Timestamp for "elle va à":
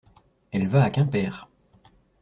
0.51-0.89